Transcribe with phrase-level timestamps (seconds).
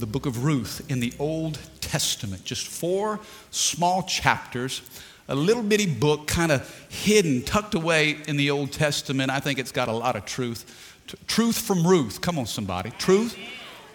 [0.00, 2.42] The book of Ruth in the Old Testament.
[2.42, 3.20] Just four
[3.50, 4.80] small chapters,
[5.28, 9.30] a little bitty book, kind of hidden, tucked away in the Old Testament.
[9.30, 10.96] I think it's got a lot of truth.
[11.06, 12.22] T- truth from Ruth.
[12.22, 12.92] Come on, somebody.
[12.92, 13.36] Truth.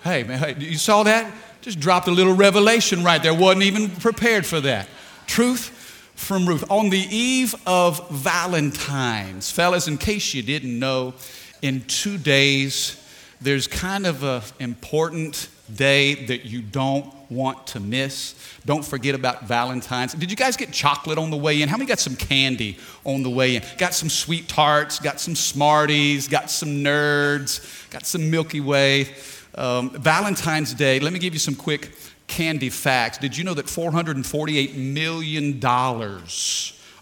[0.04, 1.34] Hey, man, hey, you saw that?
[1.62, 3.34] Just dropped a little revelation right there.
[3.34, 4.88] Wasn't even prepared for that.
[5.26, 6.70] Truth from Ruth.
[6.70, 11.16] On the eve of Valentine's, fellas, in case you didn't know,
[11.64, 13.04] in two days,
[13.42, 18.36] there's kind of an important day that you don't want to miss.
[18.66, 20.14] Don't forget about Valentine's.
[20.14, 21.70] Did you guys get chocolate on the way in?
[21.70, 23.64] How many got some candy on the way in?
[23.78, 29.08] Got some sweet tarts, got some Smarties, got some nerds, got some Milky Way.
[29.56, 31.92] Um, Valentine's Day, let me give you some quick
[32.28, 33.18] candy facts.
[33.18, 35.64] Did you know that $448 million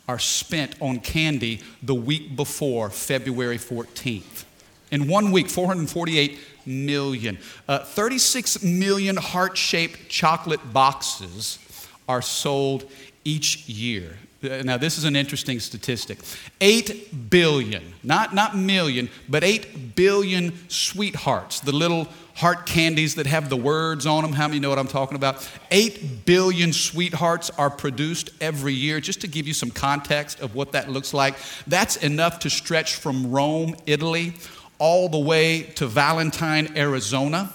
[0.07, 4.45] are spent on candy the week before February 14th?
[4.91, 7.38] In one week, 448 million.
[7.67, 11.59] Uh, 36 million heart shaped chocolate boxes
[12.08, 12.89] are sold
[13.23, 14.17] each year.
[14.44, 16.19] Uh, Now, this is an interesting statistic.
[16.59, 23.50] 8 billion, not, not million, but 8 billion sweethearts, the little heart candies that have
[23.50, 24.34] the words on them.
[24.34, 25.47] How many know what I'm talking about?
[25.72, 29.00] 8 billion sweethearts are produced every year.
[29.00, 31.36] Just to give you some context of what that looks like,
[31.67, 34.34] that's enough to stretch from Rome, Italy,
[34.79, 37.53] all the way to Valentine, Arizona,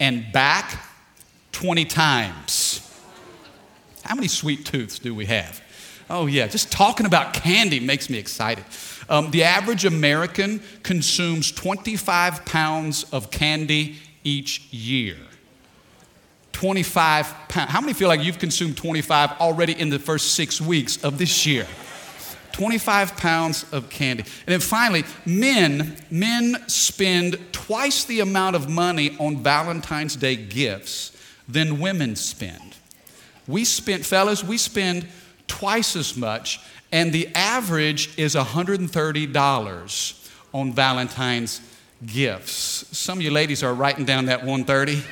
[0.00, 0.78] and back
[1.52, 2.82] 20 times.
[4.04, 5.62] How many sweet tooths do we have?
[6.08, 8.64] Oh, yeah, just talking about candy makes me excited.
[9.08, 15.16] Um, the average American consumes 25 pounds of candy each year.
[16.52, 17.70] 25 pounds.
[17.70, 21.44] How many feel like you've consumed 25 already in the first six weeks of this
[21.44, 21.66] year?
[22.56, 24.22] 25 pounds of candy.
[24.22, 31.14] And then finally, men, men spend twice the amount of money on Valentine's Day gifts
[31.46, 32.76] than women spend.
[33.46, 35.06] We spend, fellas, we spend
[35.46, 41.60] twice as much, and the average is $130 on Valentine's
[42.06, 42.86] gifts.
[42.96, 45.02] Some of you ladies are writing down that 130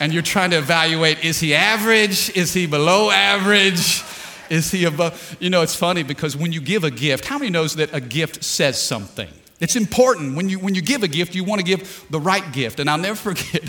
[0.00, 2.30] and you're trying to evaluate is he average?
[2.36, 4.02] Is he below average?
[4.50, 5.36] Is he above?
[5.40, 8.00] You know, it's funny because when you give a gift, how many knows that a
[8.00, 9.28] gift says something?
[9.60, 12.52] It's important when you when you give a gift, you want to give the right
[12.52, 12.78] gift.
[12.78, 13.64] And I'll never forget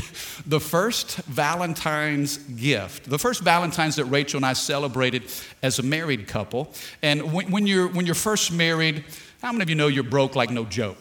[0.45, 5.23] the first Valentine's gift, the first Valentine's that Rachel and I celebrated
[5.63, 6.71] as a married couple.
[7.01, 9.03] And when, when you're when you're first married,
[9.41, 10.97] how many of you know you're broke like no joke?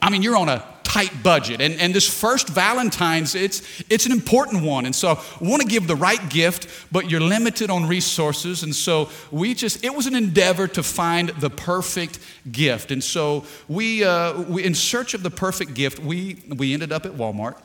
[0.00, 1.62] I mean, you're on a tight budget.
[1.62, 4.84] And, and this first Valentine's, it's, it's an important one.
[4.84, 8.62] And so I want to give the right gift, but you're limited on resources.
[8.62, 12.18] And so we just, it was an endeavor to find the perfect
[12.50, 12.90] gift.
[12.90, 17.06] And so we, uh, we in search of the perfect gift, we, we ended up
[17.06, 17.56] at Walmart.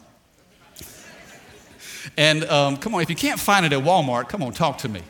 [2.15, 4.89] And um, come on, if you can't find it at Walmart, come on, talk to
[4.89, 5.01] me.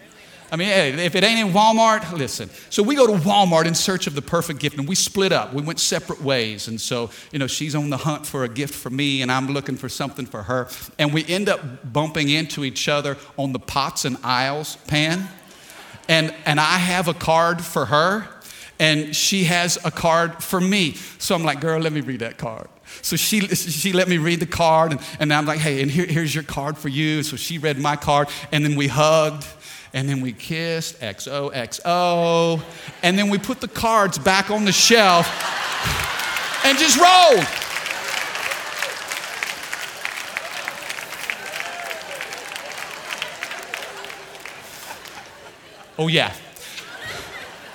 [0.50, 2.50] I mean, hey, if it ain't in Walmart, listen.
[2.69, 5.53] So we go to Walmart in search of the perfect gift, and we split up.
[5.53, 6.68] We went separate ways.
[6.69, 9.47] And so, you know, she's on the hunt for a gift for me, and I'm
[9.47, 10.69] looking for something for her.
[10.97, 15.28] And we end up bumping into each other on the pots and aisles pan.
[16.07, 18.28] And, and I have a card for her,
[18.80, 20.94] and she has a card for me.
[21.19, 22.69] So I'm like, girl, let me read that card.
[23.02, 26.06] So she, she let me read the card, and, and I'm like, hey, and here,
[26.06, 27.24] here's your card for you.
[27.24, 29.46] So she read my card, and then we hugged,
[29.97, 32.62] and then we kissed, XOXO,
[33.02, 35.25] and then we put the cards back on the shelf
[36.63, 37.44] and just rolled.
[45.98, 46.31] Oh, yeah.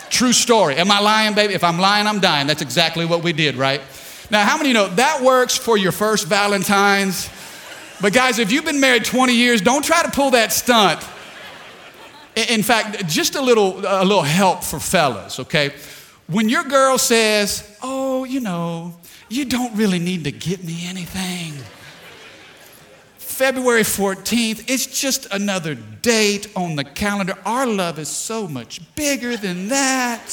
[0.09, 0.77] True story.
[0.77, 1.55] Am I lying, baby?
[1.55, 2.47] If I'm lying, I'm dying.
[2.47, 3.81] That's exactly what we did, right?
[4.31, 7.29] Now, how many know that works for your first Valentine's?
[8.01, 11.05] But, guys, if you've been married 20 years, don't try to pull that stunt.
[12.35, 15.75] In fact, just a little, a little help for fellas, okay?
[16.27, 18.95] When your girl says, Oh, you know,
[19.29, 21.53] you don't really need to get me anything.
[23.19, 27.35] February 14th, it's just another date on the calendar.
[27.45, 30.29] Our love is so much bigger than that.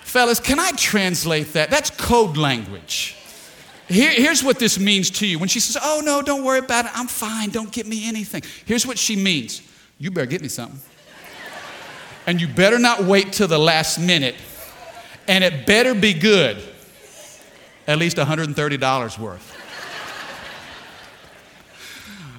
[0.00, 1.70] Fellas, can I translate that?
[1.70, 3.14] That's code language.
[3.88, 5.38] Here, here's what this means to you.
[5.38, 6.90] When she says, Oh, no, don't worry about it.
[6.94, 7.50] I'm fine.
[7.50, 8.42] Don't get me anything.
[8.64, 9.62] Here's what she means
[9.98, 10.80] You better get me something.
[12.28, 14.34] And you better not wait till the last minute.
[15.26, 16.62] And it better be good.
[17.86, 19.54] At least $130 worth.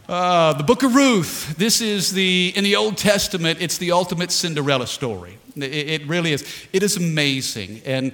[0.07, 4.31] Uh, the book of Ruth, this is the, in the Old Testament, it's the ultimate
[4.31, 5.38] Cinderella story.
[5.55, 6.67] It, really is.
[6.73, 7.81] It is amazing.
[7.85, 8.13] And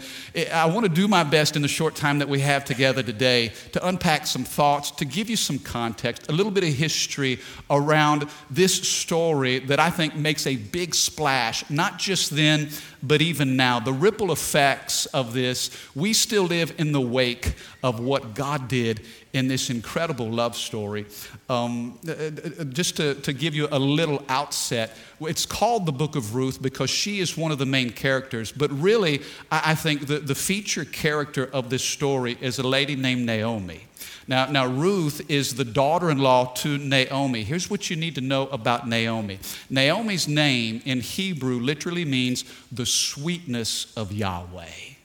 [0.53, 3.51] I want to do my best in the short time that we have together today
[3.73, 7.39] to unpack some thoughts, to give you some context, a little bit of history
[7.69, 12.69] around this story that I think makes a big splash, not just then,
[13.07, 13.79] but even now.
[13.79, 17.53] The ripple effects of this, we still live in the wake
[17.83, 19.01] of what God did
[19.33, 21.05] in this incredible love story.
[21.49, 26.15] Um, uh, uh, just to, to give you a little outset, it's called the book
[26.15, 28.51] of Ruth because she is one of the main characters.
[28.51, 29.21] But really,
[29.51, 33.81] I, I think the, the feature character of this story is a lady named Naomi.
[34.27, 37.43] Now, now, Ruth is the daughter in law to Naomi.
[37.43, 42.85] Here's what you need to know about Naomi Naomi's name in Hebrew literally means the
[42.85, 44.95] sweetness of Yahweh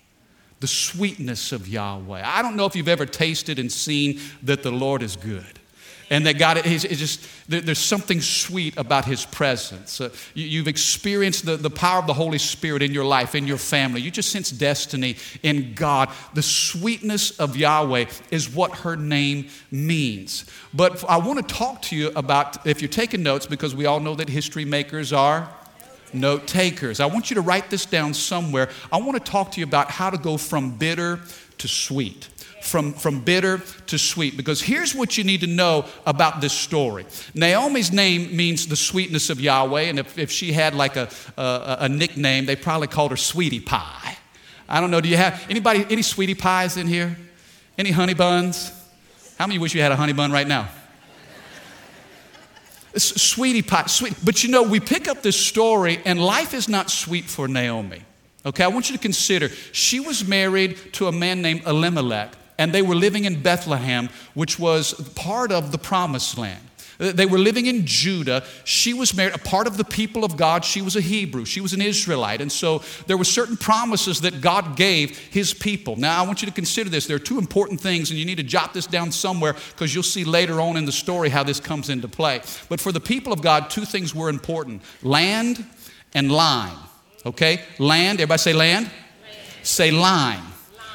[0.60, 2.22] the sweetness of Yahweh.
[2.22, 5.58] I don't know if you've ever tasted and seen that the Lord is good.
[6.12, 10.00] And that God, is just, there's something sweet about His presence.
[10.00, 13.46] Uh, you, have experienced the, the power of the Holy Spirit in your life, in
[13.46, 14.00] your family.
[14.00, 16.08] You just sense destiny in God.
[16.34, 20.46] The sweetness of Yahweh is what her name means.
[20.74, 24.00] But I want to talk to you about, if you're taking notes, because we all
[24.00, 25.48] know that history makers are
[26.12, 27.00] note takers.
[27.00, 28.68] I want you to write this down somewhere.
[28.90, 31.20] I want to talk to you about how to go from bitter
[31.58, 32.28] to sweet.
[32.62, 34.36] From, from bitter to sweet.
[34.36, 37.06] Because here's what you need to know about this story.
[37.34, 41.76] Naomi's name means the sweetness of Yahweh, and if, if she had like a, a,
[41.80, 44.16] a nickname, they probably called her Sweetie Pie.
[44.68, 47.16] I don't know, do you have anybody, any sweetie pies in here?
[47.76, 48.70] Any honey buns?
[49.38, 50.68] How many wish you had a honey bun right now?
[52.94, 54.14] Sweetie pie, sweet.
[54.24, 58.02] But you know, we pick up this story, and life is not sweet for Naomi.
[58.44, 62.74] Okay, I want you to consider she was married to a man named Elimelech, and
[62.74, 66.60] they were living in Bethlehem, which was part of the promised land.
[66.98, 68.44] They were living in Judah.
[68.64, 70.66] She was married, a part of the people of God.
[70.66, 71.46] She was a Hebrew.
[71.46, 72.42] She was an Israelite.
[72.42, 75.96] And so there were certain promises that God gave his people.
[75.96, 77.06] Now, I want you to consider this.
[77.06, 80.02] There are two important things, and you need to jot this down somewhere because you'll
[80.02, 82.42] see later on in the story how this comes into play.
[82.68, 85.64] But for the people of God, two things were important land
[86.12, 86.76] and line.
[87.24, 87.62] Okay?
[87.78, 88.84] Land, everybody say land?
[88.84, 88.92] land.
[89.62, 90.49] Say line.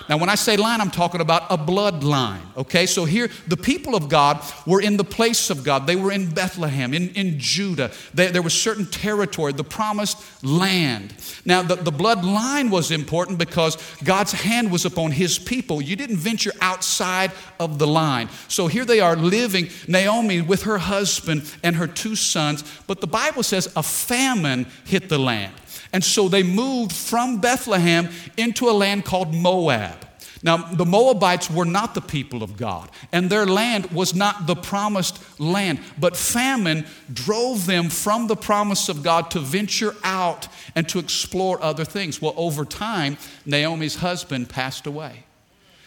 [0.07, 2.41] Now, when I say line, I'm talking about a bloodline.
[2.57, 5.87] Okay, so here the people of God were in the place of God.
[5.87, 7.91] They were in Bethlehem, in, in Judah.
[8.13, 11.13] They, there was certain territory, the promised land.
[11.43, 15.81] Now, the, the bloodline was important because God's hand was upon his people.
[15.81, 18.29] You didn't venture outside of the line.
[18.47, 22.63] So here they are living, Naomi with her husband and her two sons.
[22.87, 25.53] But the Bible says a famine hit the land.
[25.95, 30.05] And so they moved from Bethlehem into a land called Moab.
[30.43, 34.57] Now, the Moabites were not the people of God, and their land was not the
[34.57, 40.87] promised land, but famine drove them from the promise of God to venture out and
[40.89, 42.21] to explore other things.
[42.21, 45.23] Well, over time, Naomi's husband passed away.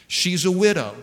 [0.07, 0.97] She's a widow,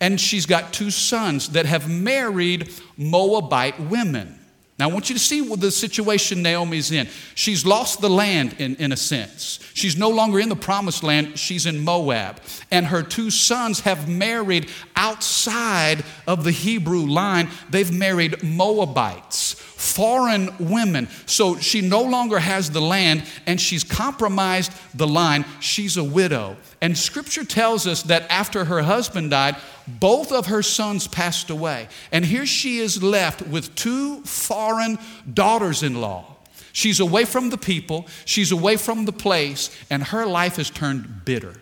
[0.00, 4.39] and she's got two sons that have married Moabite women.
[4.80, 7.06] Now, I want you to see the situation Naomi's in.
[7.34, 9.58] She's lost the land in, in a sense.
[9.74, 12.40] She's no longer in the promised land, she's in Moab.
[12.70, 20.54] And her two sons have married outside of the Hebrew line, they've married Moabites foreign
[20.58, 21.08] women.
[21.24, 25.46] So she no longer has the land and she's compromised the line.
[25.60, 26.58] She's a widow.
[26.82, 29.56] And scripture tells us that after her husband died,
[29.86, 31.88] both of her sons passed away.
[32.12, 34.98] And here she is left with two foreign
[35.32, 36.36] daughters in law.
[36.72, 41.24] She's away from the people, she's away from the place, and her life has turned
[41.24, 41.54] bitter.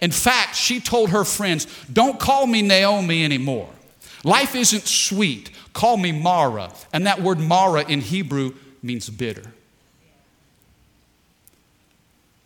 [0.00, 3.70] In fact, she told her friends, Don't call me Naomi anymore.
[4.22, 5.50] Life isn't sweet.
[5.74, 6.72] Call me Mara.
[6.94, 9.52] And that word Mara in Hebrew means bitter.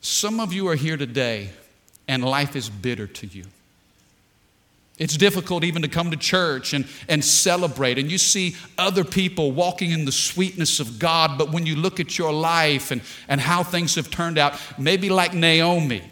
[0.00, 1.50] Some of you are here today
[2.08, 3.44] and life is bitter to you.
[4.96, 7.98] It's difficult even to come to church and, and celebrate.
[7.98, 12.00] And you see other people walking in the sweetness of God, but when you look
[12.00, 16.02] at your life and, and how things have turned out, maybe like Naomi,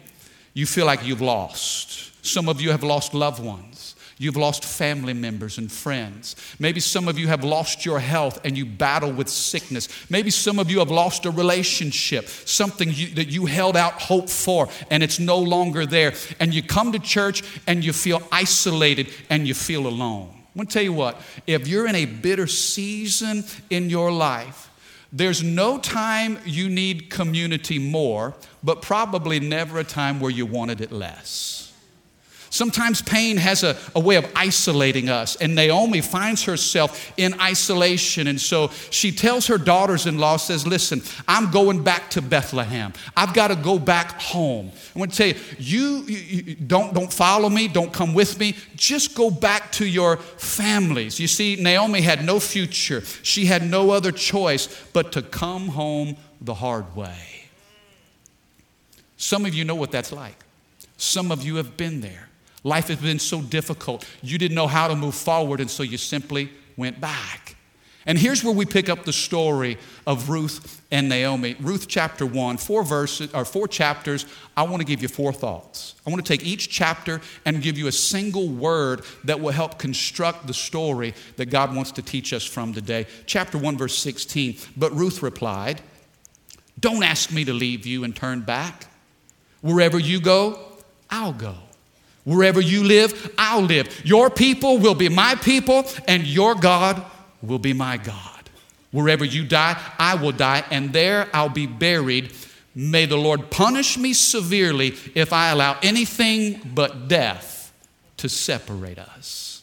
[0.53, 2.25] you feel like you've lost.
[2.25, 3.95] Some of you have lost loved ones.
[4.19, 6.35] You've lost family members and friends.
[6.57, 9.87] Maybe some of you have lost your health and you battle with sickness.
[10.09, 14.29] Maybe some of you have lost a relationship, something you, that you held out hope
[14.29, 16.13] for, and it's no longer there.
[16.39, 20.29] And you come to church and you feel isolated and you feel alone.
[20.33, 24.71] I'm gonna tell you what, if you're in a bitter season in your life,
[25.13, 28.33] there's no time you need community more,
[28.63, 31.66] but probably never a time where you wanted it less.
[32.57, 38.25] Sometimes pain has a, a way of isolating us, and Naomi finds herself in isolation.
[38.25, 42.93] And so she tells her daughters in law, says, Listen, I'm going back to Bethlehem.
[43.15, 44.71] I've got to go back home.
[44.95, 48.55] I want to tell you, you, you don't, don't follow me, don't come with me.
[48.75, 51.19] Just go back to your families.
[51.19, 56.17] You see, Naomi had no future, she had no other choice but to come home
[56.41, 57.45] the hard way.
[59.15, 60.43] Some of you know what that's like.
[60.97, 62.29] Some of you have been there.
[62.67, 64.05] Life has been so difficult.
[64.21, 67.55] You didn't know how to move forward, and so you simply went back.
[68.05, 71.55] And here's where we pick up the story of Ruth and Naomi.
[71.61, 74.25] Ruth chapter 1, four verses or four chapters.
[74.57, 75.95] I want to give you four thoughts.
[76.05, 79.79] I want to take each chapter and give you a single word that will help
[79.79, 83.07] construct the story that God wants to teach us from today.
[83.27, 84.57] Chapter 1 verse 16.
[84.75, 85.79] But Ruth replied,
[86.77, 88.87] "Don't ask me to leave you and turn back.
[89.61, 90.59] Wherever you go,
[91.09, 91.66] I'll go."
[92.27, 94.05] Wherever you live, I'll live.
[94.05, 97.01] Your people will be my people, and your God
[97.41, 98.49] will be my God.
[98.91, 102.33] Wherever you die, I will die, and there I'll be buried.
[102.75, 107.71] May the Lord punish me severely if I allow anything but death
[108.17, 109.61] to separate us.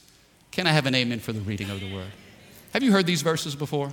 [0.50, 2.12] Can I have an amen for the reading of the word?
[2.73, 3.92] Have you heard these verses before?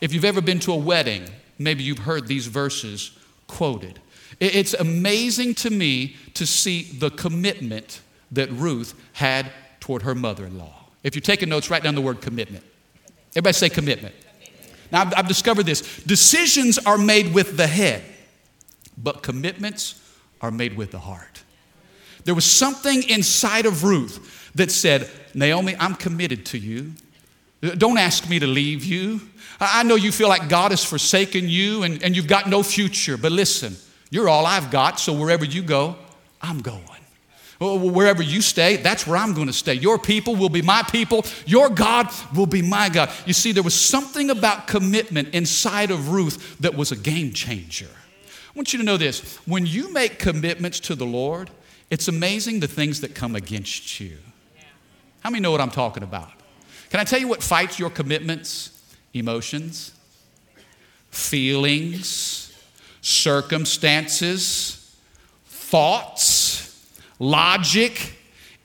[0.00, 1.28] If you've ever been to a wedding,
[1.60, 4.00] maybe you've heard these verses quoted.
[4.40, 8.00] It's amazing to me to see the commitment
[8.32, 10.74] that Ruth had toward her mother in law.
[11.02, 12.64] If you're taking notes, write down the word commitment.
[13.32, 14.14] Everybody say commitment.
[14.90, 18.02] Now, I've, I've discovered this decisions are made with the head,
[18.96, 20.00] but commitments
[20.40, 21.42] are made with the heart.
[22.24, 26.92] There was something inside of Ruth that said, Naomi, I'm committed to you.
[27.60, 29.20] Don't ask me to leave you.
[29.60, 33.16] I know you feel like God has forsaken you and, and you've got no future,
[33.16, 33.76] but listen,
[34.14, 35.96] you're all I've got, so wherever you go,
[36.40, 36.84] I'm going.
[37.58, 39.74] Wherever you stay, that's where I'm going to stay.
[39.74, 41.24] Your people will be my people.
[41.46, 43.10] Your God will be my God.
[43.26, 47.88] You see, there was something about commitment inside of Ruth that was a game changer.
[47.90, 51.50] I want you to know this when you make commitments to the Lord,
[51.90, 54.16] it's amazing the things that come against you.
[55.22, 56.30] How many know what I'm talking about?
[56.90, 58.80] Can I tell you what fights your commitments?
[59.12, 59.92] Emotions,
[61.10, 62.43] feelings,
[63.04, 64.96] circumstances,
[65.44, 68.16] thoughts, logic,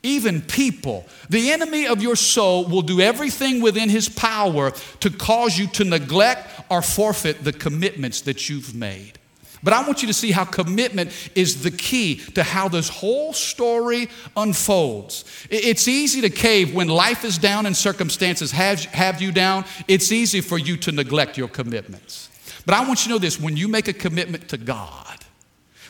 [0.02, 1.06] even people.
[1.30, 5.84] The enemy of your soul will do everything within his power to cause you to
[5.84, 9.20] neglect or forfeit the commitments that you've made.
[9.62, 13.34] But I want you to see how commitment is the key to how this whole
[13.34, 15.26] story unfolds.
[15.50, 19.66] It's easy to cave when life is down and circumstances have, have you down.
[19.90, 22.29] It's easy for you to neglect your commitments.
[22.70, 25.26] But I want you to know this when you make a commitment to God,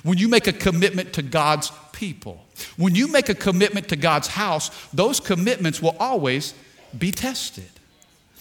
[0.04, 2.46] when you make a commitment to God's people,
[2.78, 6.54] when you make a commitment to God's house, those commitments will always
[6.98, 7.70] be tested.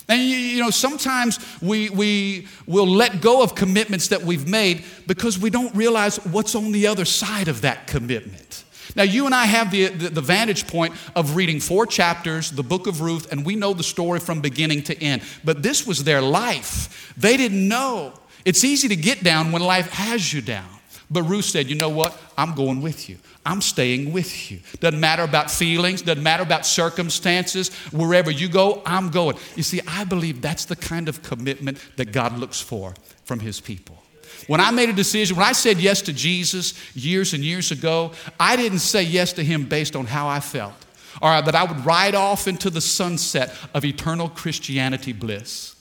[0.08, 4.84] And you, you, know, sometimes we, we will let go of commitments that we've made
[5.08, 8.62] because we don't realize what's on the other side of that commitment.
[8.94, 12.62] Now, you and I have the, the, the, vantage point of reading four chapters, the
[12.62, 15.22] book of Ruth, and we know the story from beginning to end.
[15.44, 17.12] But this was their life.
[17.16, 18.14] They didn't know.
[18.44, 20.68] It's easy to get down when life has you down.
[21.10, 22.18] But Ruth said, You know what?
[22.36, 23.18] I'm going with you.
[23.44, 24.60] I'm staying with you.
[24.80, 27.74] Doesn't matter about feelings, doesn't matter about circumstances.
[27.92, 29.36] Wherever you go, I'm going.
[29.56, 33.60] You see, I believe that's the kind of commitment that God looks for from his
[33.60, 34.02] people.
[34.46, 38.12] When I made a decision, when I said yes to Jesus years and years ago,
[38.38, 40.74] I didn't say yes to him based on how I felt
[41.20, 45.74] or that I would ride off into the sunset of eternal Christianity bliss.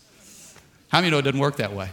[0.90, 1.90] How many know it doesn't work that way?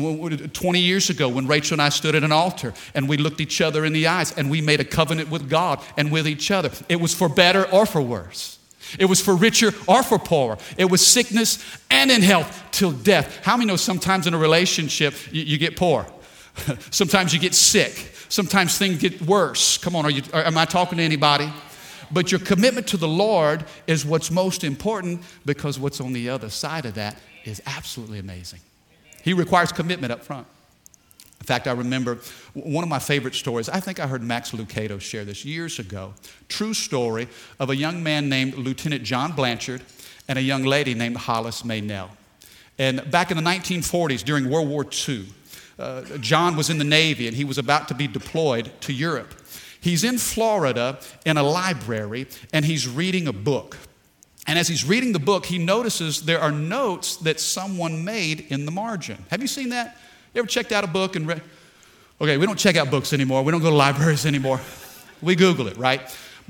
[0.00, 3.60] 20 years ago, when Rachel and I stood at an altar and we looked each
[3.60, 6.70] other in the eyes and we made a covenant with God and with each other,
[6.88, 8.58] it was for better or for worse.
[8.98, 10.58] It was for richer or for poorer.
[10.76, 11.58] It was sickness
[11.90, 13.44] and in health till death.
[13.44, 16.06] How many know sometimes in a relationship you, you get poor?
[16.90, 18.12] sometimes you get sick.
[18.28, 19.78] Sometimes things get worse.
[19.78, 21.52] Come on, are you, are, am I talking to anybody?
[22.12, 26.48] But your commitment to the Lord is what's most important because what's on the other
[26.48, 28.60] side of that is absolutely amazing.
[29.22, 30.46] He requires commitment up front.
[31.40, 32.18] In fact, I remember
[32.52, 33.68] one of my favorite stories.
[33.68, 36.12] I think I heard Max Lucado share this years ago.
[36.48, 39.82] True story of a young man named Lieutenant John Blanchard
[40.28, 42.10] and a young lady named Hollis Maynell.
[42.78, 45.26] And back in the 1940s, during World War II,
[45.78, 49.34] uh, John was in the Navy and he was about to be deployed to Europe.
[49.80, 53.78] He's in Florida in a library and he's reading a book.
[54.50, 58.64] And as he's reading the book, he notices there are notes that someone made in
[58.64, 59.24] the margin.
[59.30, 59.96] Have you seen that?
[60.34, 61.40] You ever checked out a book and read?
[62.20, 63.44] Okay, we don't check out books anymore.
[63.44, 64.60] We don't go to libraries anymore.
[65.22, 66.00] We Google it, right?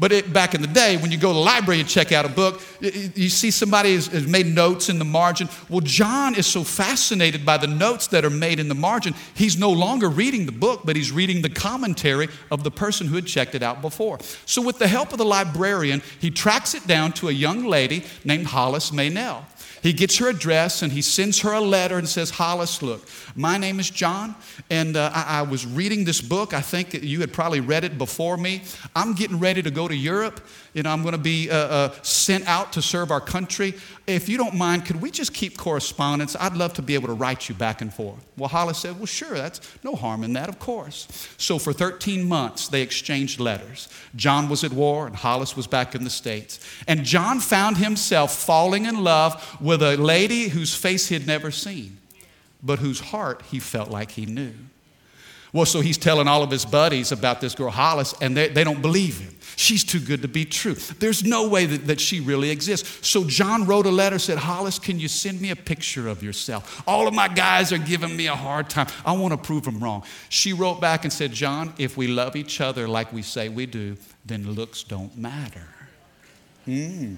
[0.00, 2.24] But it, back in the day, when you go to the library and check out
[2.24, 5.46] a book, you see somebody has, has, made notes in the margin.
[5.68, 9.58] Well, John is so fascinated by the notes that are made in the margin, he's
[9.58, 13.26] no longer reading the book, but he's reading the commentary of the person who had
[13.26, 14.18] checked it out before.
[14.46, 18.04] So, with the help of the librarian, he tracks it down to a young lady
[18.24, 19.44] named Hollis Maynell.
[19.82, 23.56] He gets her address and he sends her a letter and says, Hollis, look, my
[23.56, 24.34] name is John,
[24.68, 26.52] and uh, I, I, was reading this book.
[26.52, 28.62] I think you had probably read it before me.
[28.94, 30.40] I'm getting ready to go to Europe.
[30.72, 33.74] You know, I'm going to be uh, uh, sent out to serve our country.
[34.06, 36.36] If you don't mind, could we just keep correspondence?
[36.38, 38.24] I'd love to be able to write you back and forth.
[38.36, 41.08] Well, Hollis said, Well, sure, that's no harm in that, of course.
[41.38, 43.88] So for 13 months, they exchanged letters.
[44.14, 46.60] John was at war, and Hollis was back in the States.
[46.86, 51.98] And John found himself falling in love with a lady whose face he'd never seen,
[52.62, 54.52] but whose heart he felt like he knew.
[55.52, 58.62] Well, so he's telling all of his buddies about this girl, Hollis, and they, they
[58.62, 59.36] don't believe him.
[59.60, 60.72] She's too good to be true.
[60.72, 63.06] There's no way that, that she really exists.
[63.06, 66.82] So John wrote a letter, said, Hollis, can you send me a picture of yourself?
[66.88, 68.86] All of my guys are giving me a hard time.
[69.04, 70.02] I want to prove them wrong.
[70.30, 73.66] She wrote back and said, John, if we love each other like we say we
[73.66, 75.68] do, then looks don't matter.
[76.64, 77.16] Hmm.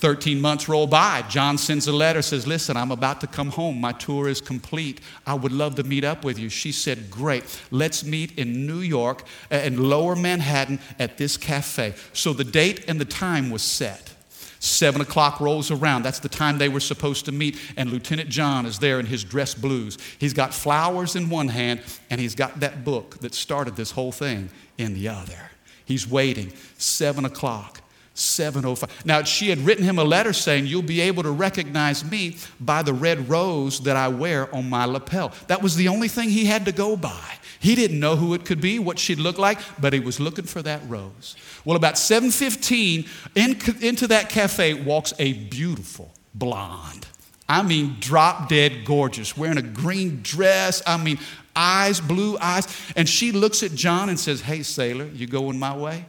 [0.00, 1.22] 13 months roll by.
[1.28, 3.80] John sends a letter, says, Listen, I'm about to come home.
[3.80, 5.00] My tour is complete.
[5.26, 6.48] I would love to meet up with you.
[6.48, 7.44] She said, Great.
[7.70, 11.94] Let's meet in New York, uh, in lower Manhattan, at this cafe.
[12.12, 14.14] So the date and the time was set.
[14.58, 16.02] Seven o'clock rolls around.
[16.02, 17.58] That's the time they were supposed to meet.
[17.76, 19.96] And Lieutenant John is there in his dress blues.
[20.18, 21.80] He's got flowers in one hand,
[22.10, 25.50] and he's got that book that started this whole thing in the other.
[25.86, 26.52] He's waiting.
[26.76, 27.79] Seven o'clock.
[28.20, 29.04] 705.
[29.04, 32.82] Now, she had written him a letter saying, You'll be able to recognize me by
[32.82, 35.32] the red rose that I wear on my lapel.
[35.46, 37.38] That was the only thing he had to go by.
[37.60, 40.46] He didn't know who it could be, what she'd look like, but he was looking
[40.46, 41.36] for that rose.
[41.64, 47.06] Well, about 7:15, in, into that cafe walks a beautiful blonde.
[47.48, 50.82] I mean, drop dead gorgeous, wearing a green dress.
[50.86, 51.18] I mean,
[51.54, 52.66] eyes, blue eyes.
[52.96, 56.06] And she looks at John and says, Hey, sailor, you going my way?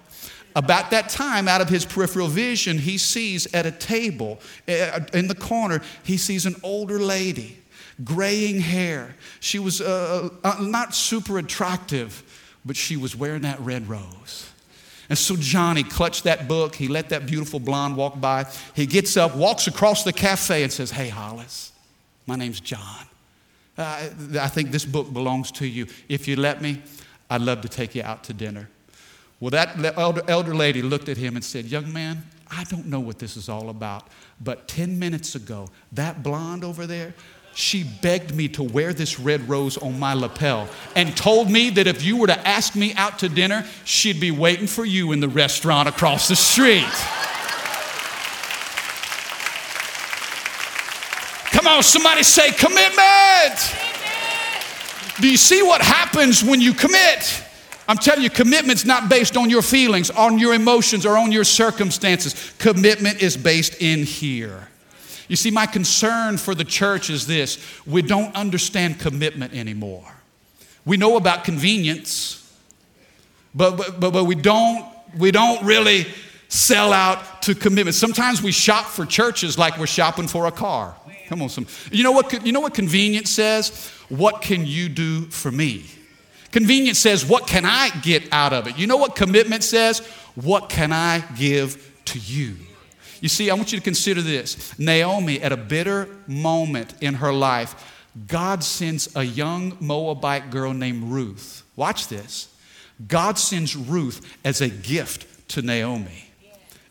[0.56, 5.28] About that time, out of his peripheral vision, he sees at a table eh, in
[5.28, 7.58] the corner, he sees an older lady,
[8.04, 9.16] graying hair.
[9.40, 12.24] She was uh, uh, not super attractive,
[12.66, 14.50] but she was wearing that red rose.
[15.10, 16.76] And so Johnny clutched that book.
[16.76, 18.46] He let that beautiful blonde walk by.
[18.74, 21.74] He gets up, walks across the cafe, and says, Hey, Hollis,
[22.26, 23.06] my name's John.
[23.78, 24.10] Uh,
[24.40, 25.88] I think this book belongs to you.
[26.08, 26.82] If you let me,
[27.30, 28.70] I'd love to take you out to dinner.
[29.42, 33.00] Well, that elder, elder lady looked at him and said, Young man, I don't know
[33.00, 34.08] what this is all about,
[34.40, 37.16] but 10 minutes ago, that blonde over there,
[37.56, 41.88] she begged me to wear this red rose on my lapel and told me that
[41.88, 45.20] if you were to ask me out to dinner, she'd be waiting for you in
[45.20, 46.86] the restaurant across the street.
[51.52, 53.76] Come on, somebody say commitment.
[55.20, 57.44] Do you see what happens when you commit?
[57.92, 61.44] I'm telling you, commitment's not based on your feelings, on your emotions, or on your
[61.44, 62.54] circumstances.
[62.58, 64.70] Commitment is based in here.
[65.28, 70.10] You see, my concern for the church is this we don't understand commitment anymore.
[70.86, 72.58] We know about convenience,
[73.54, 74.86] but, but, but, but we, don't,
[75.18, 76.06] we don't really
[76.48, 77.96] sell out to commitment.
[77.96, 80.96] Sometimes we shop for churches like we're shopping for a car.
[81.28, 81.68] Come on, some.
[81.92, 82.46] You know what?
[82.46, 83.90] You know what convenience says?
[84.08, 85.88] What can you do for me?
[86.52, 88.78] Convenience says, What can I get out of it?
[88.78, 90.00] You know what commitment says?
[90.36, 92.56] What can I give to you?
[93.22, 94.78] You see, I want you to consider this.
[94.80, 97.76] Naomi, at a bitter moment in her life,
[98.28, 101.64] God sends a young Moabite girl named Ruth.
[101.76, 102.54] Watch this.
[103.08, 106.26] God sends Ruth as a gift to Naomi.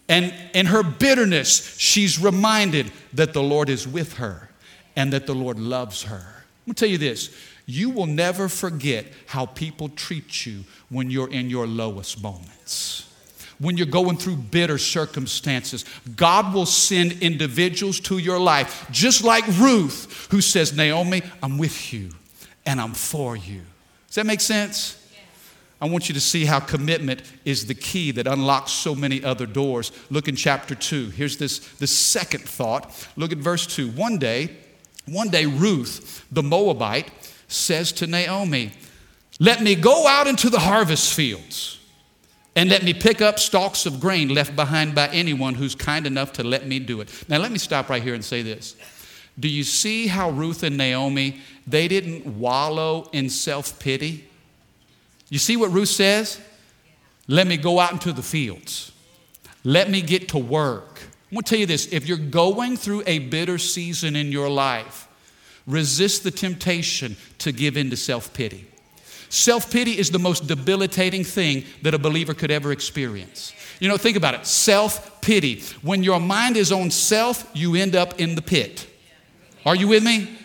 [0.08, 4.50] And in her bitterness, she's reminded that the Lord is with her
[4.96, 6.16] and that the Lord loves her.
[6.16, 7.34] I'm gonna tell you this
[7.70, 13.06] you will never forget how people treat you when you're in your lowest moments.
[13.58, 15.84] When you're going through bitter circumstances,
[16.16, 21.92] God will send individuals to your life, just like Ruth, who says, Naomi, I'm with
[21.92, 22.10] you.
[22.66, 23.62] and I'm for you.
[24.06, 24.96] Does that make sense?
[25.80, 29.46] I want you to see how commitment is the key that unlocks so many other
[29.46, 29.92] doors.
[30.10, 31.10] Look in chapter 2.
[31.10, 33.08] Here's this the second thought.
[33.16, 33.88] Look at verse 2.
[33.92, 34.50] One day,
[35.06, 37.10] one day Ruth, the Moabite,
[37.50, 38.72] says to Naomi,
[39.38, 41.78] "Let me go out into the harvest fields."
[42.56, 46.32] And let me pick up stalks of grain left behind by anyone who's kind enough
[46.34, 47.08] to let me do it.
[47.28, 48.74] Now, let me stop right here and say this.
[49.38, 54.28] Do you see how Ruth and Naomi, they didn't wallow in self pity?
[55.28, 56.40] You see what Ruth says?
[57.28, 58.90] Let me go out into the fields.
[59.62, 61.00] Let me get to work.
[61.30, 65.06] I'm to tell you this if you're going through a bitter season in your life,
[65.66, 68.66] resist the temptation to give in to self pity.
[69.28, 73.54] Self pity is the most debilitating thing that a believer could ever experience.
[73.78, 75.62] You know, think about it self pity.
[75.82, 78.86] When your mind is on self, you end up in the pit.
[79.64, 80.36] Are you with me?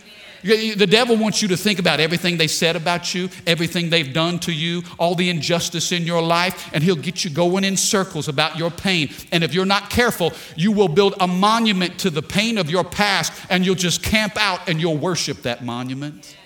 [0.46, 4.38] The devil wants you to think about everything they said about you, everything they've done
[4.40, 8.28] to you, all the injustice in your life, and he'll get you going in circles
[8.28, 9.10] about your pain.
[9.32, 12.84] And if you're not careful, you will build a monument to the pain of your
[12.84, 16.38] past, and you'll just camp out and you'll worship that monument.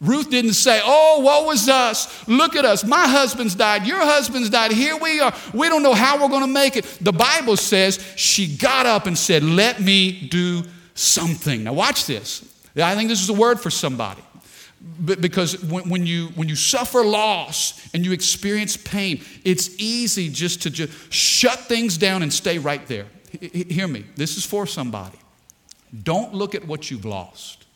[0.00, 2.26] Ruth didn't say, Oh, woe is us.
[2.26, 2.82] Look at us.
[2.82, 3.86] My husband's died.
[3.86, 4.72] Your husband's died.
[4.72, 5.32] Here we are.
[5.54, 6.84] We don't know how we're going to make it.
[7.00, 10.64] The Bible says she got up and said, Let me do
[11.00, 11.64] something.
[11.64, 12.44] Now, watch this.
[12.76, 14.22] I think this is a word for somebody.
[15.04, 20.70] Because when, you, when you suffer loss and you experience pain, it's easy just to
[20.70, 23.06] just shut things down and stay right there.
[23.40, 24.06] Hear me.
[24.16, 25.18] This is for somebody.
[26.02, 27.66] Don't look at what you've lost.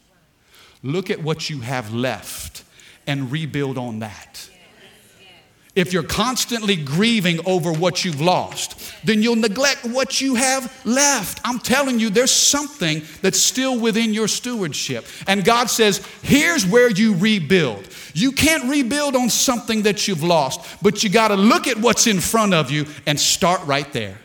[0.82, 2.64] Look at what you have left
[3.06, 4.48] and rebuild on that.
[5.74, 11.40] If you're constantly grieving over what you've lost, then you'll neglect what you have left.
[11.44, 15.04] I'm telling you, there's something that's still within your stewardship.
[15.26, 17.88] And God says, here's where you rebuild.
[18.14, 22.06] You can't rebuild on something that you've lost, but you got to look at what's
[22.06, 24.18] in front of you and start right there.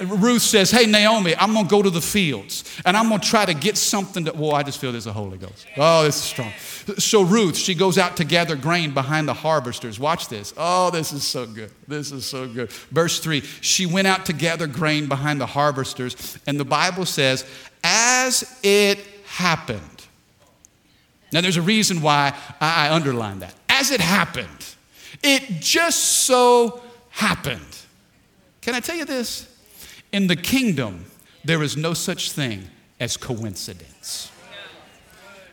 [0.00, 3.28] Ruth says, Hey, Naomi, I'm going to go to the fields and I'm going to
[3.28, 5.66] try to get something that, well, I just feel there's a Holy Ghost.
[5.76, 6.52] Oh, this is strong.
[6.98, 9.98] So Ruth, she goes out to gather grain behind the harvesters.
[9.98, 10.52] Watch this.
[10.56, 11.70] Oh, this is so good.
[11.86, 12.70] This is so good.
[12.70, 17.44] Verse 3 She went out to gather grain behind the harvesters, and the Bible says,
[17.84, 19.80] As it happened.
[21.32, 23.54] Now, there's a reason why I underline that.
[23.68, 24.48] As it happened,
[25.22, 27.60] it just so happened.
[28.60, 29.51] Can I tell you this?
[30.12, 31.06] In the kingdom,
[31.44, 32.68] there is no such thing
[33.00, 34.30] as coincidence.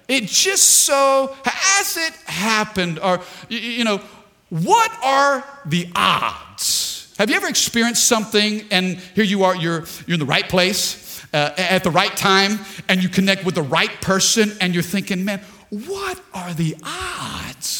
[0.08, 1.36] It just so,
[1.80, 4.02] as it happened, or, you know,
[4.50, 7.14] what are the odds?
[7.20, 11.24] Have you ever experienced something and here you are, you're, you're in the right place
[11.34, 15.24] uh, at the right time and you connect with the right person and you're thinking,
[15.24, 17.79] man, what are the odds?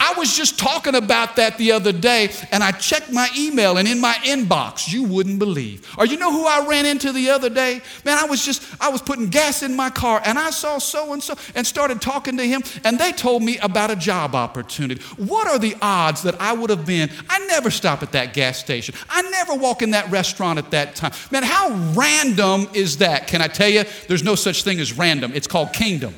[0.00, 3.86] I was just talking about that the other day, and I checked my email, and
[3.86, 5.86] in my inbox, you wouldn't believe.
[5.98, 7.80] Or you know who I ran into the other day?
[8.04, 11.12] Man, I was just, I was putting gas in my car, and I saw so
[11.12, 15.02] and so, and started talking to him, and they told me about a job opportunity.
[15.16, 17.10] What are the odds that I would have been?
[17.28, 18.94] I never stop at that gas station.
[19.08, 21.12] I never walk in that restaurant at that time.
[21.30, 23.26] Man, how random is that?
[23.26, 23.84] Can I tell you?
[24.08, 25.32] There's no such thing as random.
[25.34, 26.14] It's called kingdom.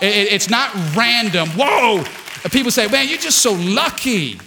[0.00, 1.48] It's not random.
[1.50, 2.02] Whoa,
[2.50, 4.40] people say, man, you're just so lucky.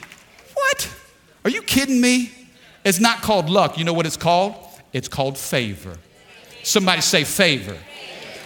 [0.54, 0.90] What?
[1.44, 2.32] Are you kidding me?
[2.84, 3.78] It's not called luck.
[3.78, 4.56] You know what it's called?
[4.94, 5.98] It's called favor.
[6.64, 7.78] Somebody say favor.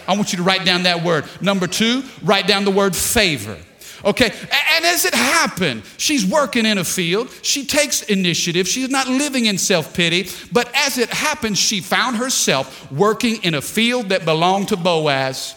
[0.06, 1.24] I want you to write down that word.
[1.40, 3.56] Number two, write down the word favor.
[4.04, 7.30] Okay, and as it happened, she's working in a field.
[7.42, 8.66] She takes initiative.
[8.66, 10.28] She's not living in self pity.
[10.50, 15.54] But as it happened, she found herself working in a field that belonged to Boaz.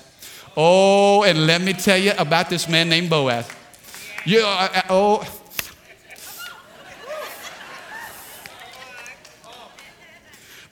[0.58, 3.50] Oh, and let me tell you about this man named Boaz.
[4.26, 5.40] Uh, oh.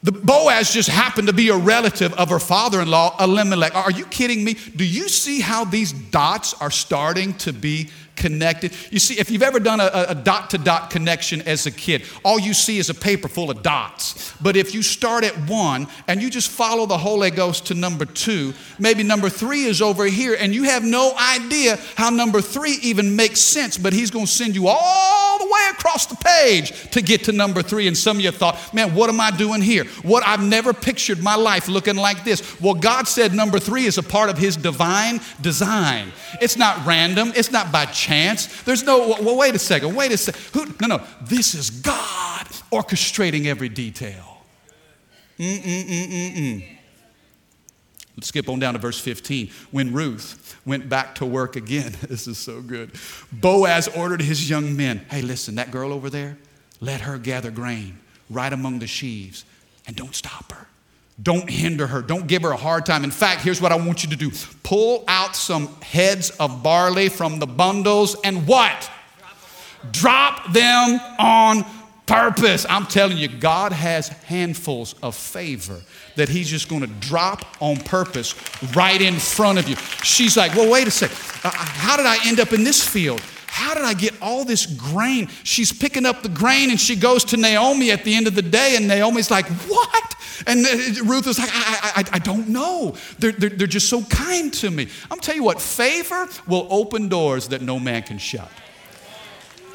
[0.04, 3.76] The Boaz just happened to be a relative of her father in law, Elimelech.
[3.76, 4.56] Are you kidding me?
[4.76, 7.90] Do you see how these dots are starting to be
[8.22, 8.72] connected.
[8.92, 12.40] You see, if you've ever done a dot to dot connection as a kid, all
[12.40, 14.34] you see is a paper full of dots.
[14.40, 18.06] But if you start at one and you just follow the Holy Ghost to number
[18.06, 22.78] two, maybe number three is over here, and you have no idea how number three
[22.84, 26.92] even makes sense, but He's going to send you all the way across the page
[26.92, 27.88] to get to number three.
[27.88, 29.86] And some of you thought, man, what am I doing here?
[30.04, 32.62] What I've never pictured my life looking like this.
[32.62, 36.12] Well, God said number three is a part of His divine design.
[36.40, 38.64] It's not random, it's not by chance chance.
[38.64, 40.42] There's no, well, wait a second, wait a second.
[40.54, 44.42] Who, no, no, this is God orchestrating every detail.
[45.40, 46.78] Mm-mm-mm-mm-mm.
[48.18, 49.50] Let's skip on down to verse 15.
[49.72, 52.92] When Ruth went back to work again, this is so good.
[53.32, 56.38] Boaz ordered his young men, hey, listen, that girl over there,
[56.82, 59.46] let her gather grain right among the sheaves
[59.88, 60.68] and don't stop her.
[61.22, 62.02] Don't hinder her.
[62.02, 63.04] Don't give her a hard time.
[63.04, 64.32] In fact, here's what I want you to do
[64.64, 68.90] pull out some heads of barley from the bundles and what?
[69.92, 71.66] Drop them on
[72.06, 72.66] purpose.
[72.70, 75.82] I'm telling you, God has handfuls of favor
[76.16, 78.36] that He's just going to drop on purpose
[78.76, 79.76] right in front of you.
[80.04, 81.12] She's like, well, wait a sec.
[81.44, 83.22] Uh, uh, how did I end up in this field?
[83.52, 85.28] How did I get all this grain?
[85.44, 88.42] She's picking up the grain and she goes to Naomi at the end of the
[88.42, 90.16] day, and Naomi's like, What?
[90.48, 92.96] And uh, Ruth is like, I, I, I don't know.
[93.20, 94.88] They're, they're, they're just so kind to me.
[95.12, 98.50] I'm telling you what, favor will open doors that no man can shut.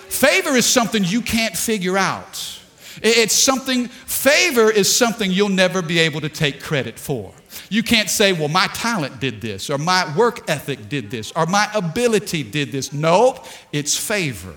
[0.09, 2.59] Favor is something you can't figure out.
[3.03, 7.35] It's something, favor is something you'll never be able to take credit for.
[7.69, 11.47] You can't say, well, my talent did this, or my work ethic did this, or
[11.47, 12.93] my ability did this.
[12.93, 14.55] Nope, it's favor.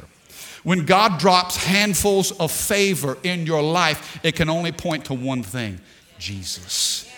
[0.64, 5.42] When God drops handfuls of favor in your life, it can only point to one
[5.44, 5.80] thing
[6.20, 7.09] Jesus.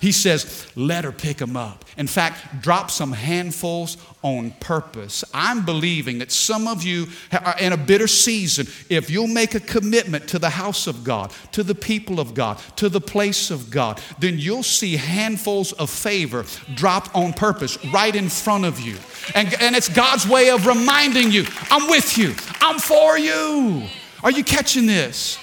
[0.00, 1.84] He says, let her pick them up.
[1.98, 5.24] In fact, drop some handfuls on purpose.
[5.34, 8.66] I'm believing that some of you are in a bitter season.
[8.88, 12.58] If you'll make a commitment to the house of God, to the people of God,
[12.76, 18.16] to the place of God, then you'll see handfuls of favor dropped on purpose right
[18.16, 18.96] in front of you.
[19.34, 23.82] And, and it's God's way of reminding you, I'm with you, I'm for you.
[24.22, 25.38] Are you catching this?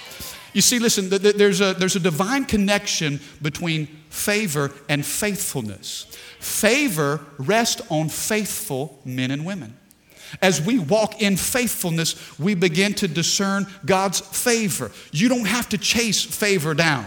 [0.52, 6.04] You see, listen, there's a, there's a divine connection between favor and faithfulness.
[6.40, 9.76] Favor rests on faithful men and women.
[10.42, 14.90] As we walk in faithfulness, we begin to discern God's favor.
[15.12, 17.06] You don't have to chase favor down,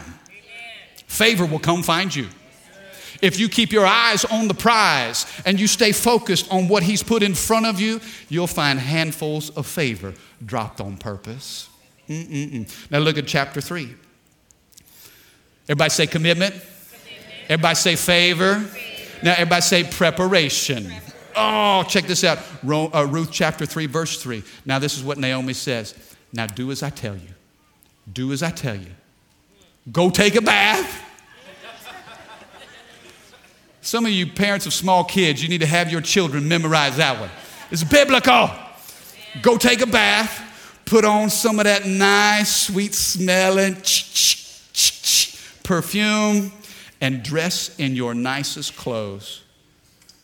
[1.07, 2.27] favor will come find you.
[3.21, 7.03] If you keep your eyes on the prize and you stay focused on what He's
[7.03, 11.69] put in front of you, you'll find handfuls of favor dropped on purpose.
[12.11, 12.91] Mm-mm-mm.
[12.91, 13.95] Now look at chapter 3.
[15.69, 16.55] Everybody say commitment.
[17.45, 18.65] Everybody say favor.
[19.23, 20.91] Now, everybody say preparation.
[21.35, 22.39] Oh, check this out.
[22.67, 24.43] Uh, Ruth chapter 3, verse 3.
[24.65, 25.95] Now, this is what Naomi says.
[26.33, 27.29] Now, do as I tell you.
[28.11, 28.91] Do as I tell you.
[29.91, 31.07] Go take a bath.
[33.81, 37.19] Some of you parents of small kids, you need to have your children memorize that
[37.19, 37.29] one.
[37.71, 38.49] It's biblical.
[39.41, 40.50] Go take a bath.
[40.91, 43.75] Put on some of that nice, sweet smelling
[45.63, 46.51] perfume
[46.99, 49.41] and dress in your nicest clothes.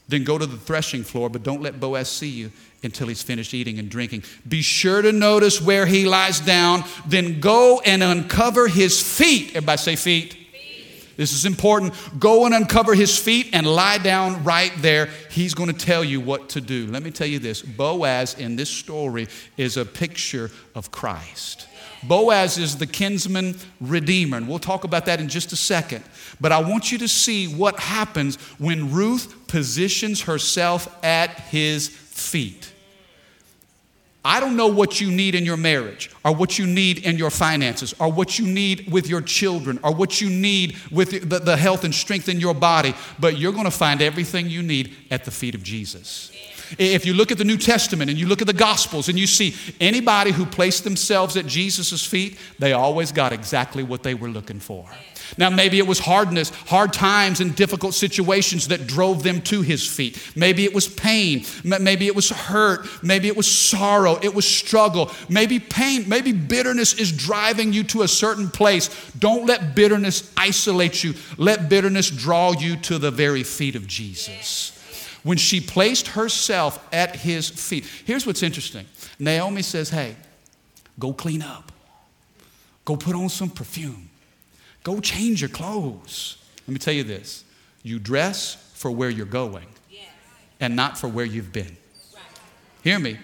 [0.09, 2.51] Then go to the threshing floor, but don't let Boaz see you
[2.83, 4.25] until he's finished eating and drinking.
[4.45, 6.83] Be sure to notice where he lies down.
[7.05, 9.51] Then go and uncover his feet.
[9.51, 10.46] Everybody say feet.
[11.17, 11.93] This is important.
[12.19, 15.09] Go and uncover his feet and lie down right there.
[15.31, 16.87] He's going to tell you what to do.
[16.87, 19.27] Let me tell you this Boaz in this story
[19.57, 21.67] is a picture of Christ.
[22.03, 26.03] Boaz is the kinsman redeemer, and we'll talk about that in just a second.
[26.39, 32.71] But I want you to see what happens when Ruth positions herself at his feet.
[34.27, 37.29] I don't know what you need in your marriage, or what you need in your
[37.29, 41.55] finances, or what you need with your children, or what you need with the, the
[41.55, 45.23] health and strength in your body, but you're going to find everything you need at
[45.23, 46.29] the feet of Jesus.
[46.77, 49.27] If you look at the New Testament and you look at the Gospels and you
[49.27, 54.27] see anybody who placed themselves at Jesus' feet, they always got exactly what they were
[54.27, 54.89] looking for.
[55.37, 59.87] Now, maybe it was hardness, hard times, and difficult situations that drove them to his
[59.87, 60.31] feet.
[60.35, 61.45] Maybe it was pain.
[61.63, 62.87] Maybe it was hurt.
[63.03, 64.19] Maybe it was sorrow.
[64.21, 65.11] It was struggle.
[65.29, 66.07] Maybe pain.
[66.07, 68.89] Maybe bitterness is driving you to a certain place.
[69.13, 71.13] Don't let bitterness isolate you.
[71.37, 74.73] Let bitterness draw you to the very feet of Jesus
[75.23, 77.85] when she placed herself at his feet.
[78.05, 78.85] Here's what's interesting
[79.19, 80.15] Naomi says, Hey,
[80.97, 81.71] go clean up,
[82.85, 84.06] go put on some perfume,
[84.87, 86.37] go change your clothes.
[86.65, 87.43] Let me tell you this
[87.83, 89.67] you dress for where you're going
[90.61, 91.75] and not for where you've been.
[92.83, 93.17] Hear me.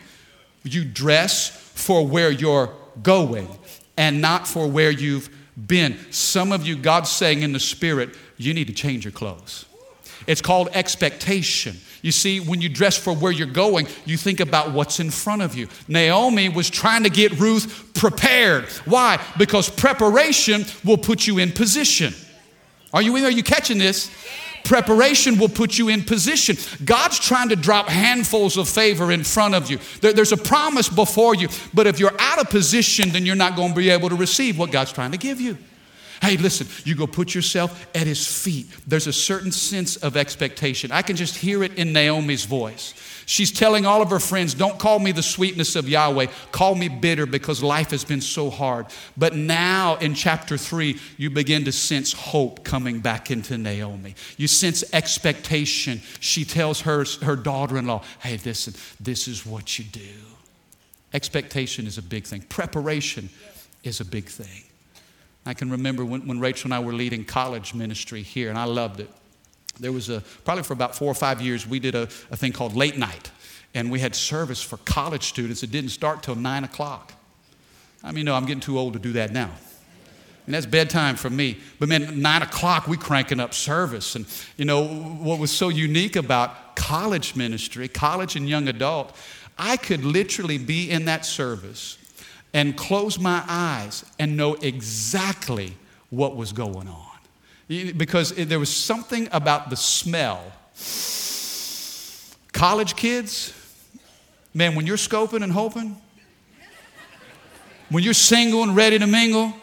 [0.63, 2.69] You dress for where you're
[3.01, 3.47] going
[3.95, 5.29] and not for where you've
[5.67, 5.97] been.
[6.11, 9.65] Some of you, God's saying in the spirit, you need to change your clothes.
[10.27, 11.77] It's called expectation.
[12.03, 15.41] You see, when you dress for where you're going, you think about what's in front
[15.41, 15.69] of you.
[15.87, 18.65] Naomi was trying to get Ruth prepared.
[18.85, 19.23] Why?
[19.37, 22.13] Because preparation will put you in position.
[22.93, 24.11] Are you Are you catching this?
[24.65, 26.57] Preparation will put you in position.
[26.83, 29.79] God's trying to drop handfuls of favor in front of you.
[30.01, 33.55] There, there's a promise before you, but if you're out of position, then you're not
[33.55, 35.57] going to be able to receive what God's trying to give you.
[36.23, 38.67] Hey, listen, you go put yourself at his feet.
[38.87, 40.89] There's a certain sense of expectation.
[40.89, 42.93] I can just hear it in Naomi's voice.
[43.25, 46.27] She's telling all of her friends, Don't call me the sweetness of Yahweh.
[46.53, 48.85] Call me bitter because life has been so hard.
[49.17, 54.15] But now in chapter three, you begin to sense hope coming back into Naomi.
[54.37, 56.01] You sense expectation.
[56.21, 59.99] She tells her, her daughter in law, Hey, listen, this is what you do.
[61.13, 63.27] Expectation is a big thing, preparation
[63.83, 64.63] is a big thing.
[65.45, 68.63] I can remember when, when Rachel and I were leading college ministry here, and I
[68.63, 69.09] loved it
[69.79, 72.51] there was a, probably for about four or five years, we did a, a thing
[72.51, 73.31] called late night.
[73.73, 75.63] And we had service for college students.
[75.63, 77.13] It didn't start till nine o'clock.
[78.03, 79.49] I mean, no, I'm getting too old to do that now.
[80.45, 81.57] And that's bedtime for me.
[81.79, 84.15] But man, nine o'clock, we cranking up service.
[84.15, 84.25] And
[84.57, 89.15] you know, what was so unique about college ministry, college and young adult,
[89.57, 91.97] I could literally be in that service
[92.53, 95.75] and close my eyes and know exactly
[96.09, 97.13] what was going on
[97.97, 100.43] because there was something about the smell.
[102.51, 103.53] College kids,
[104.53, 105.97] man, when you're scoping and hoping,
[107.89, 109.53] when you're single and ready to mingle,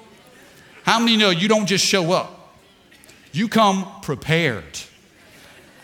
[0.83, 2.57] how many know you don't just show up?
[3.33, 4.81] You come prepared.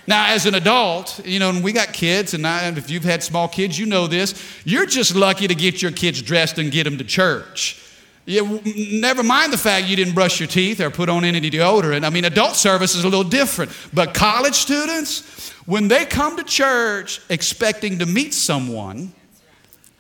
[0.07, 3.23] Now, as an adult, you know, and we got kids, and I, if you've had
[3.23, 4.41] small kids, you know this.
[4.65, 7.83] You're just lucky to get your kids dressed and get them to church.
[8.25, 8.61] You,
[9.01, 12.05] never mind the fact you didn't brush your teeth or put on any deodorant.
[12.05, 13.71] I mean, adult service is a little different.
[13.95, 19.13] But college students, when they come to church expecting to meet someone,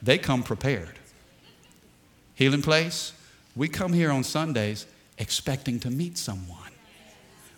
[0.02, 0.98] they come prepared.
[2.34, 3.12] Healing Place,
[3.54, 4.86] we come here on Sundays
[5.18, 6.55] expecting to meet someone.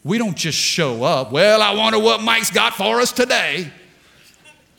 [0.04, 3.70] We don't just show up, well, I wonder what Mike's got for us today.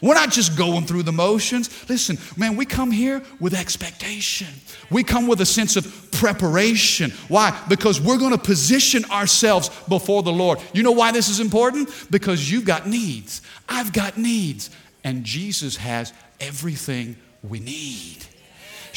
[0.02, 1.70] We're not just going through the motions.
[1.90, 4.48] Listen, man, we come here with expectation.
[4.90, 7.12] We come with a sense of preparation.
[7.28, 7.60] Why?
[7.68, 10.60] Because we're going to position ourselves before the Lord.
[10.74, 11.90] You know why this is important?
[12.10, 13.42] Because you've got needs.
[13.68, 14.70] I've got needs.
[15.04, 18.26] And Jesus has everything we need.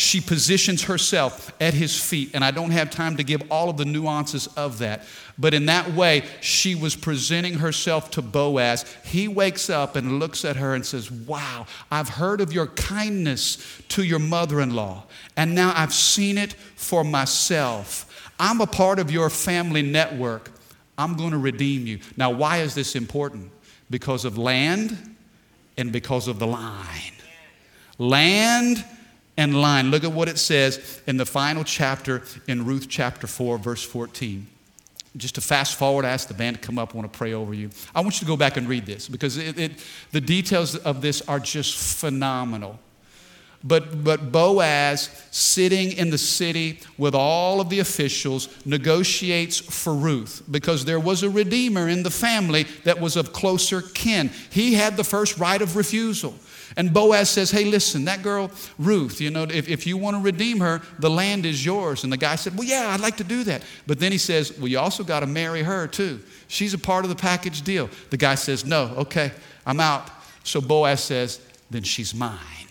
[0.02, 3.76] She positions herself at his feet, and I don't have time to give all of
[3.76, 5.04] the nuances of that.
[5.38, 8.84] But in that way, she was presenting herself to Boaz.
[9.04, 13.80] He wakes up and looks at her and says, Wow, I've heard of your kindness
[13.90, 15.04] to your mother in law,
[15.36, 18.32] and now I've seen it for myself.
[18.40, 20.50] I'm a part of your family network.
[20.98, 22.00] I'm going to redeem you.
[22.16, 23.52] Now, why is this important?
[23.88, 25.14] Because of land
[25.78, 27.12] and because of the line.
[27.98, 28.84] Land
[29.36, 29.90] and line.
[29.90, 34.46] Look at what it says in the final chapter in Ruth chapter 4, verse 14.
[35.16, 36.94] Just to fast forward, I ask the band to come up.
[36.94, 37.70] I want to pray over you.
[37.94, 39.72] I want you to go back and read this because it, it,
[40.10, 42.78] the details of this are just phenomenal.
[43.64, 50.42] But, but Boaz, sitting in the city with all of the officials, negotiates for Ruth
[50.50, 54.30] because there was a redeemer in the family that was of closer kin.
[54.50, 56.34] He had the first right of refusal.
[56.76, 60.22] And Boaz says, Hey, listen, that girl, Ruth, you know, if, if you want to
[60.22, 62.04] redeem her, the land is yours.
[62.04, 63.62] And the guy said, Well, yeah, I'd like to do that.
[63.86, 66.20] But then he says, Well, you also got to marry her, too.
[66.48, 67.90] She's a part of the package deal.
[68.10, 69.32] The guy says, No, okay,
[69.66, 70.10] I'm out.
[70.44, 72.61] So Boaz says, Then she's mine.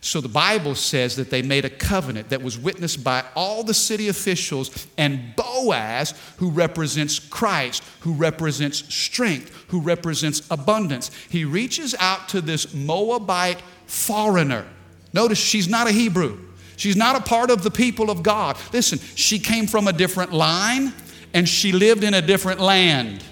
[0.00, 3.74] So the Bible says that they made a covenant that was witnessed by all the
[3.74, 11.10] city officials and Boaz, who represents Christ, who represents strength, who represents abundance.
[11.28, 14.66] He reaches out to this Moabite foreigner.
[15.12, 16.38] Notice she's not a Hebrew.
[16.76, 18.56] She's not a part of the people of God.
[18.72, 20.92] Listen, she came from a different line
[21.34, 23.24] and she lived in a different land.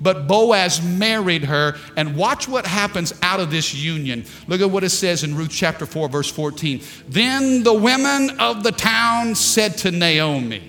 [0.00, 4.24] But Boaz married her, and watch what happens out of this union.
[4.46, 6.80] Look at what it says in Ruth chapter 4, verse 14.
[7.08, 10.62] Then the women of the town said to Naomi,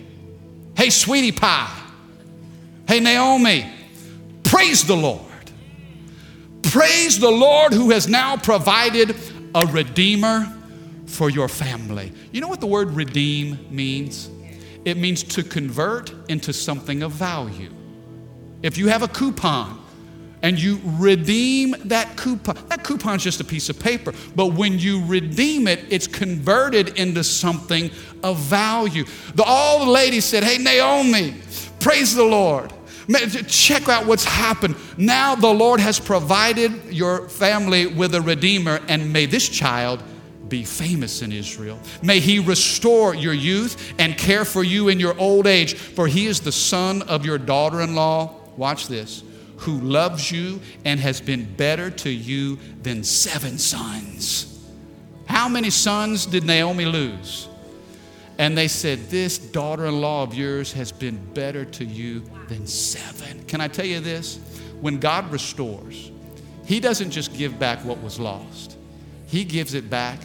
[0.76, 1.78] Hey, sweetie pie.
[2.88, 3.72] Hey, Naomi,
[4.44, 5.22] praise the Lord.
[6.64, 9.16] Praise the Lord who has now provided
[9.56, 10.48] a redeemer
[11.06, 12.12] for your family.
[12.32, 14.30] You know what the word redeem means?
[14.86, 17.70] It means to convert into something of value.
[18.64, 19.80] If you have a coupon
[20.44, 25.04] and you redeem that coupon, that coupon's just a piece of paper, but when you
[25.06, 27.92] redeem it, it's converted into something
[28.24, 29.06] of value.
[29.36, 31.36] The, all the ladies said, Hey, Naomi,
[31.80, 32.74] praise the Lord.
[33.48, 34.76] Check out what's happened.
[34.98, 40.02] Now the Lord has provided your family with a redeemer, and may this child
[40.48, 41.80] be famous in Israel.
[42.04, 46.28] May he restore your youth and care for you in your old age, for he
[46.28, 49.24] is the son of your daughter in law watch this,
[49.58, 54.48] who loves you and has been better to you than seven sons.
[55.26, 57.48] How many sons did Naomi lose?
[58.38, 62.66] And they said, This daughter in law of yours has been better to you than
[62.66, 63.44] seven.
[63.46, 64.40] Can I tell you this?
[64.82, 66.12] When God restores,
[66.66, 68.78] He doesn't just give back what was lost,
[69.28, 70.20] He gives it back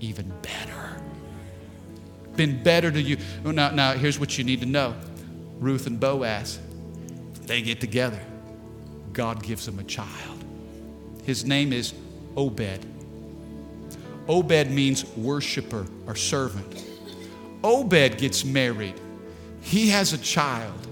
[0.00, 1.00] even better.
[2.36, 3.16] Been better to you.
[3.44, 4.94] Now, now here's what you need to know
[5.60, 6.58] Ruth and Boaz,
[7.46, 8.20] they get together.
[9.12, 10.44] God gives them a child.
[11.24, 11.94] His name is
[12.36, 12.84] Obed.
[14.28, 16.84] Obed means worshiper or servant.
[17.62, 19.00] Obed gets married.
[19.60, 20.86] He has a child.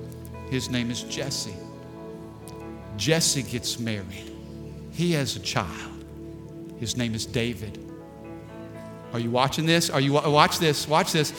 [0.51, 1.55] His name is Jesse.
[2.97, 4.33] Jesse gets married.
[4.93, 6.05] He has a child.
[6.79, 7.79] His name is David.
[9.13, 9.91] Are you watching this?
[9.91, 10.89] Are you watch this?
[10.89, 11.33] Watch this.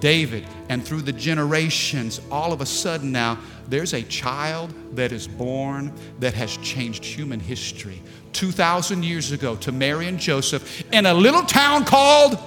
[0.00, 3.38] David, and through the generations, all of a sudden now,
[3.68, 8.02] there's a child that is born that has changed human history.
[8.32, 12.38] 2,000 years ago to Mary and Joseph in a little town called.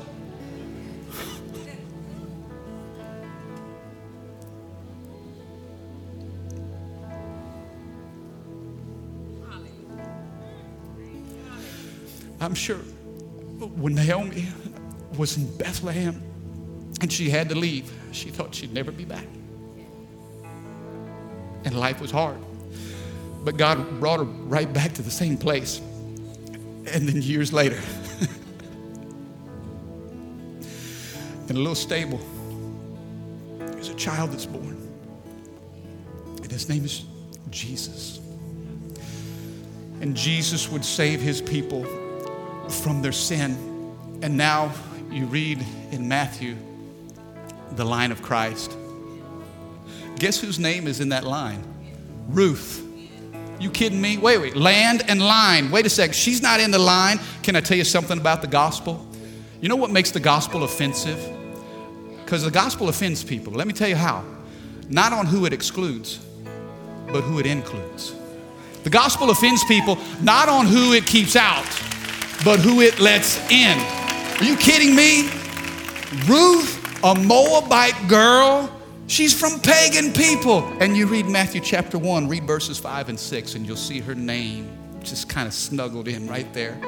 [12.41, 14.47] I'm sure when Naomi
[15.17, 16.21] was in Bethlehem,
[17.01, 17.91] and she had to leave.
[18.11, 19.25] She thought she'd never be back.
[21.69, 22.39] And life was hard.
[23.43, 25.77] But God brought her right back to the same place.
[25.77, 27.79] And then years later,
[31.47, 32.19] in a little stable,
[33.59, 34.77] there's a child that's born.
[36.41, 37.05] And his name is
[37.51, 38.19] Jesus.
[40.01, 41.83] And Jesus would save his people
[42.67, 43.51] from their sin.
[44.23, 44.71] And now
[45.11, 46.57] you read in Matthew
[47.73, 48.75] the line of Christ.
[50.19, 51.63] Guess whose name is in that line?
[52.27, 52.85] Ruth.
[53.59, 54.17] You kidding me?
[54.17, 54.55] Wait, wait.
[54.55, 55.71] Land and line.
[55.71, 56.13] Wait a sec.
[56.13, 57.19] She's not in the line.
[57.41, 59.05] Can I tell you something about the gospel?
[59.61, 61.19] You know what makes the gospel offensive?
[62.23, 63.53] Because the gospel offends people.
[63.53, 64.23] Let me tell you how.
[64.89, 66.19] Not on who it excludes,
[67.07, 68.13] but who it includes.
[68.83, 71.65] The gospel offends people not on who it keeps out,
[72.45, 73.77] but who it lets in.
[74.39, 75.29] Are you kidding me?
[76.27, 78.78] Ruth a Moabite girl.
[79.09, 80.63] She's from pagan people.
[80.79, 84.13] And you read Matthew chapter 1, read verses 5 and 6, and you'll see her
[84.13, 84.69] name
[85.01, 86.79] just kind of snuggled in right there.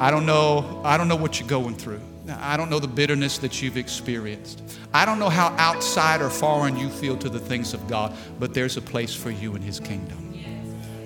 [0.00, 2.00] I don't know, I don't know what you're going through.
[2.28, 4.62] I don't know the bitterness that you've experienced.
[4.94, 8.54] I don't know how outside or foreign you feel to the things of God, but
[8.54, 10.38] there's a place for you in His kingdom.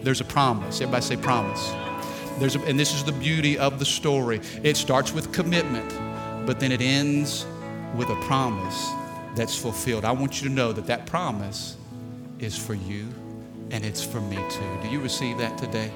[0.03, 0.82] There's a promise.
[0.82, 1.72] Everybody say promise.
[2.39, 4.43] There's a, and this is the beauty of the story.
[4.62, 5.89] It starts with commitment,
[6.47, 7.47] but then it ends
[7.97, 8.93] with a promise
[9.37, 10.05] that's fulfilled.
[10.05, 11.76] I want you to know that that promise
[12.39, 13.07] is for you
[13.70, 14.78] and it's for me too.
[14.82, 15.93] Do you receive that today?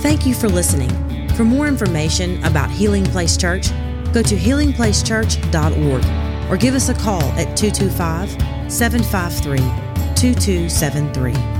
[0.00, 0.88] Thank you for listening.
[1.34, 3.68] For more information about Healing Place Church,
[4.12, 9.58] go to healingplacechurch.org or give us a call at 225 753
[10.16, 11.59] 2273.